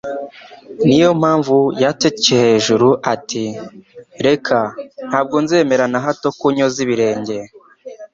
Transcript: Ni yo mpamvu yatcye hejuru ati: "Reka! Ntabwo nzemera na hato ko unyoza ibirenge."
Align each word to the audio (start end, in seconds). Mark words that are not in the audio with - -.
Ni 0.87 0.95
yo 1.03 1.09
mpamvu 1.21 1.55
yatcye 1.83 2.35
hejuru 2.43 2.89
ati: 3.13 3.43
"Reka! 4.25 4.59
Ntabwo 5.09 5.35
nzemera 5.43 5.85
na 5.91 5.99
hato 6.05 6.27
ko 6.37 6.43
unyoza 6.49 6.77
ibirenge." 6.85 7.37